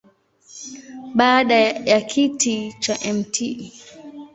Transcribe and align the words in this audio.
Baada 1.15 1.55
ya 1.63 2.01
kiti 2.01 2.75
cha 2.79 3.13
Mt. 3.13 3.41